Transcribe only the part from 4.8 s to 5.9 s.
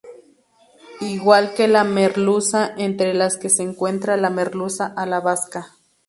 a la vasca.